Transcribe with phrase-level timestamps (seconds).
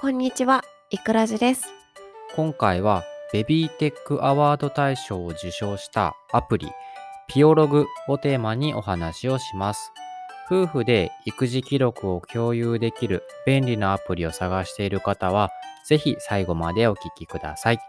[0.00, 1.66] こんにちは、いくらじです。
[2.36, 3.02] 今回は
[3.32, 6.70] ベビーテックアワード大賞を受賞したアプリ
[7.26, 9.90] ピオログをテーマにお話をします。
[10.48, 15.50] 夫婦で育児記録を共有できる便利なアプリを探している方は
[15.84, 17.80] ぜひ最後までお聞きください。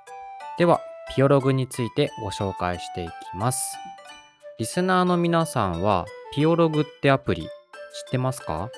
[0.58, 0.82] では、
[1.16, 3.78] ピオログについてご紹介していきます。
[4.58, 7.50] リスナーの皆さんはピオログってアプリ知っ
[8.10, 8.72] てますか？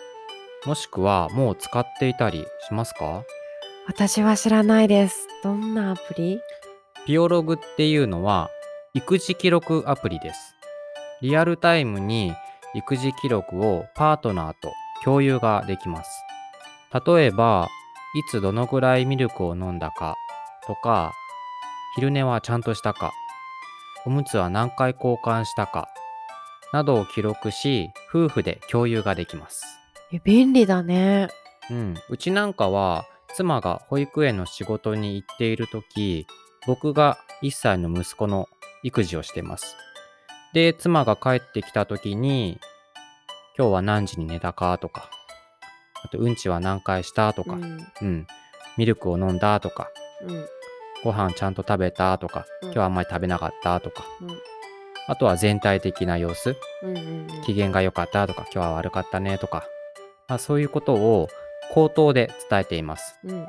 [0.66, 3.24] もしくはもう使っていたりしますか？
[3.88, 5.28] 私は知らないです。
[5.44, 6.40] どんなアプリ？
[7.08, 8.50] ピオログっていうのは
[8.94, 10.56] 育児記録アプリです。
[11.22, 12.36] リアルタイムに
[12.76, 14.72] 育児記録をパートナーと
[15.04, 16.10] 共有ができます。
[17.06, 17.68] 例えば、
[18.14, 20.16] いつどのぐらいミルクを飲んだか
[20.68, 21.12] とか、
[21.96, 23.12] 昼寝はちゃんとしたか、
[24.06, 25.88] おむつは何回交換したか、
[26.72, 29.81] などを記録し、夫婦で共有ができます。
[30.14, 31.30] え便利だね。
[31.70, 36.28] うん、うちなんかは妻が保育園の仕事に行っている時
[36.68, 38.50] 僕が1歳の息子の
[38.84, 39.76] 育児をしてます
[40.54, 42.60] で妻が帰ってきた時に
[43.58, 45.10] 今日は何時に寝たかとか
[46.04, 47.88] あとうんちは何回したとか、うん。
[48.02, 48.28] うん、
[48.78, 49.90] ミルクを飲んだとか
[50.28, 50.46] うん。
[51.04, 54.30] ご飯ちゃんと食べたとかうん今日はあんまり食べなかったとかうん。
[55.08, 56.98] あとは全体的な様子うん。
[56.98, 57.28] うん。
[57.46, 59.66] 機嫌が良かったとか今日は悪かったねとか、
[60.32, 61.28] まあ、そういうことを
[61.74, 63.20] 口頭で伝えています。
[63.26, 63.46] うん。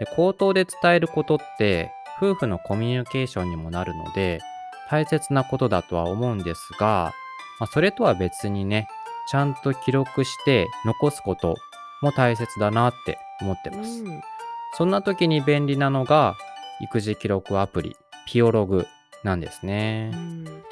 [0.00, 4.40] で口頭で伝えることって夫婦のコミュニケーションにもなるので
[4.88, 7.12] 大切なことだとは思うんですが、
[7.60, 8.88] まあ、それとは別にね
[9.30, 11.56] ちゃんと記録して残すこと
[12.00, 14.22] も大切だなって思ってます、うん。
[14.78, 16.36] そんな時に便利なのが
[16.80, 18.86] 育児記録アプリピオログ
[19.24, 20.62] なんですね、うん。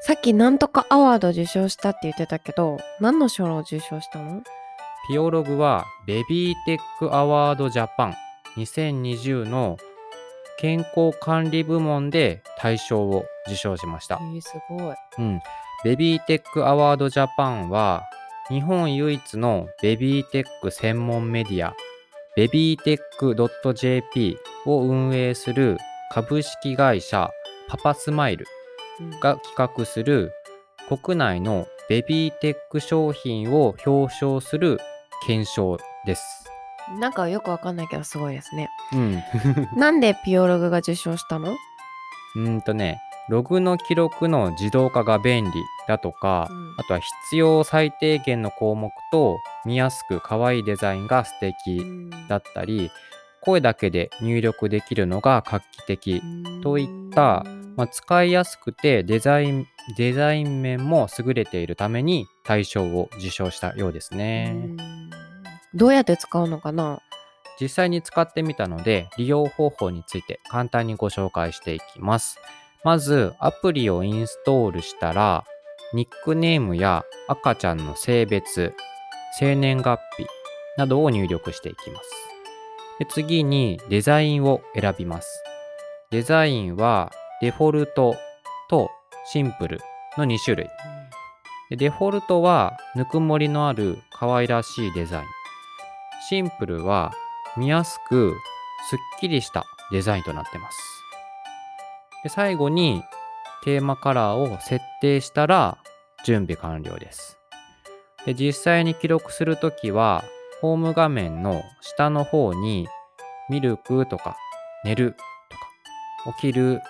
[0.00, 4.42] さっきなんとかアワード受賞したって言ってたけど、何の賞を受賞したの？
[5.06, 8.14] ピオログはベビーテックアワードジャパン
[8.56, 9.76] 2020の
[10.58, 14.24] 健康管理部門で大賞を受賞しましたえ。
[14.38, 14.96] ー、すごい。
[15.18, 15.40] うん。
[15.84, 18.04] ベビーテックアワードジャパンは
[18.48, 21.74] 日本唯一のベビーテック専門メディア
[22.34, 23.36] ベビーテック
[23.74, 25.76] .jp を運営する
[26.12, 27.30] 株式会社
[27.68, 28.46] パパスマイル
[29.00, 30.32] うんが企画する
[30.88, 34.78] 国内のベビーテック商品を表彰する
[35.26, 36.44] 検証です。
[37.00, 38.68] なんかよくわかんないけどすごいですね。
[38.92, 39.22] うん。
[39.76, 41.52] なんでピオログが受賞したの？
[41.52, 45.50] うーんとね、ログの記録の自動化が便利
[45.88, 52.90] だとか、うんあとは必要最低限の項目と見やすく可愛いデザインが素敵だったり、
[53.42, 56.22] 声だけで入力できるのが画期的、
[56.62, 57.44] といった
[57.76, 64.52] まあ、使いやすくてデザインデザイン面も優れているために大賞を受賞したようですね。
[64.54, 64.93] うん
[65.74, 67.00] どうやって使うのかな？
[67.60, 72.38] 実際に使ってみたので利用方法について簡単にご紹介していきます。
[72.84, 75.44] まずアプリをインストールしたら
[75.92, 78.72] ニックネームや赤ちゃんの性別、
[79.38, 80.26] 生年月日
[80.76, 82.10] などを入力していきます。
[83.00, 85.42] で次にデザインを選びます。
[86.12, 88.14] デザインはデフォルト
[88.70, 88.90] と
[89.26, 89.80] シンプル
[90.16, 90.68] の2種類。
[91.72, 95.24] デフォルトはぬくもりのある可愛らしいデザイン。
[96.28, 97.12] シンプルは
[97.56, 98.34] 見やすく
[98.88, 100.78] すっきりしたデザインとなってます。
[102.22, 103.02] で最後に
[103.62, 105.76] テーマカラーを設定したら
[106.24, 107.38] 準備完了です。
[108.24, 110.24] で実際に記録するときは
[110.62, 112.88] ホーム画面の下の方に
[113.50, 114.38] ミルクとか
[114.82, 115.14] 寝る
[115.50, 116.80] とか起きる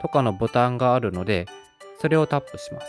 [0.00, 1.46] とかのボタンがあるので
[2.00, 2.86] それをタップします。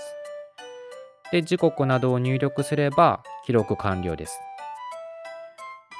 [1.31, 4.40] で時刻などを入力すれば記録完了です。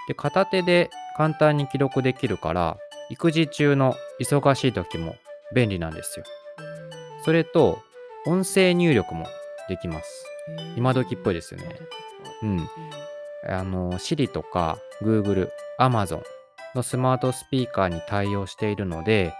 [0.08, 2.78] で片手で簡単に記録できるから
[3.10, 5.16] 育児中の忙しい時も
[5.54, 6.26] 便利なんですよ。
[7.24, 7.80] それと
[8.26, 9.28] 音声入力も
[9.70, 10.26] できます。
[10.76, 11.76] 今時っぽいですよね。
[12.44, 12.70] うん。
[13.48, 16.22] あの Siri とか Google、Amazon
[16.76, 19.34] のスマートスピーカーに対応しているので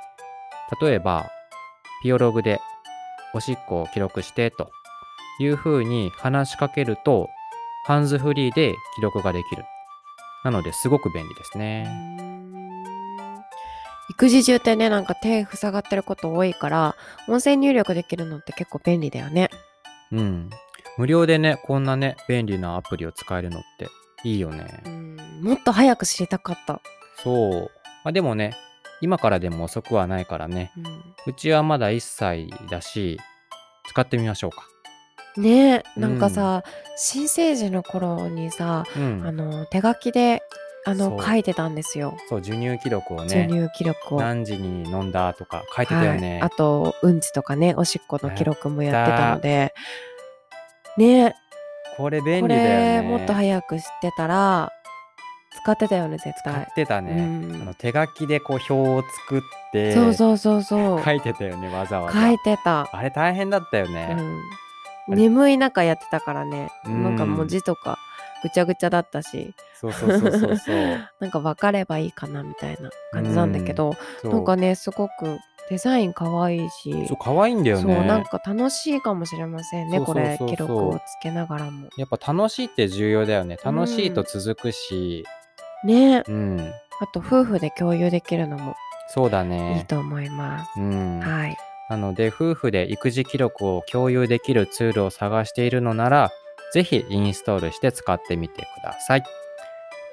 [0.82, 1.30] 例えば
[2.04, 2.60] ピオログで
[3.34, 4.70] おしっこを記録してと
[5.40, 7.28] いうふうに話しかけると
[7.86, 9.64] ハンズフリーで記録ができる。
[10.48, 11.86] なのですごく便利ですね。
[14.10, 16.96] 育児中ってねなんか手塞がってること多いから
[17.28, 19.50] 音声入力できるのって結構便利だよね
[20.14, 20.50] うん。
[20.98, 23.90] 無料でね、こんなね、便利なアプリを使えるのって
[24.24, 24.82] いいよね。
[24.86, 26.82] うんもっと早く知りたかった、
[27.22, 27.72] そう。
[28.04, 28.56] まあ、でもね、
[29.02, 30.72] 今からでも遅くはないからね。
[31.28, 33.20] ううちはまだ1歳だし、
[33.90, 34.64] 使ってみましょうか。
[35.40, 36.64] ん、ねえなんかさ、
[36.96, 39.24] 新生児の頃にさうん。
[39.26, 40.42] あの手書きで
[40.86, 42.18] あの書いてたんですよ。
[42.30, 44.20] そう授乳記録を授ね乳記録を。
[44.20, 49.74] 何時に飲んだとか書いてたよね、はい、あとうんちとかねおしっこの記録もやってたので。
[50.98, 51.36] ね。
[51.98, 53.02] これ便こ利だよね。
[53.02, 54.72] れもっと早く知ってたら
[55.64, 56.68] 使ってたよね絶使っ対。
[56.76, 57.62] てたね、うん。
[57.64, 59.42] あの手書きでこう表を作っ
[59.74, 61.02] てそうそうそうそう。
[61.06, 62.22] 書いてたよねわざわざ。
[62.22, 62.88] 書いてた。
[62.92, 64.42] あれ大変だったよね、うん、
[65.08, 67.04] 眠い中やってたからね、うん。
[67.04, 67.98] なんか文字とか
[68.44, 69.54] ぐちゃぐちゃだったし。
[69.80, 70.76] そうそうそうそうそう。
[71.20, 74.34] なんか分かればいいかなみたいな感じなんだけど、そう。
[74.34, 75.40] なんかねすごく
[75.70, 77.08] デザイン可愛いし。
[77.08, 80.38] そう可愛いんだよそうねなんか楽しいかもしれませんねそうそうそうそう。
[80.38, 81.90] これ記録をつけながらも。
[81.98, 83.58] やっぱ楽しいって重要だよね。
[83.64, 85.26] 楽しいと続くし。
[85.84, 86.24] ね。
[86.28, 88.76] うん、あと夫婦で共有できるのも
[89.10, 90.72] そうだいいねと思います。
[90.78, 91.20] うん。
[91.20, 91.58] はい。
[91.90, 96.32] なので夫婦で育児記録を共有できるツールを探しているのなら
[96.74, 99.24] ぜひインストールして使ってみてください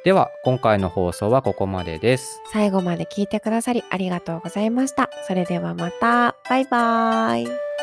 [0.05, 5.11] では今回の放送はここまでです最後まで聞いてくださりありがとうございました。
[5.27, 6.37] それではまた。
[6.49, 7.74] バイバーイ。